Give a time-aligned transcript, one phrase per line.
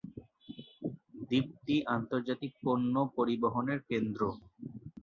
[1.21, 4.21] দ্বীপটি আন্তর্জাতিক পণ্য পরিবহনের কেন্দ্র।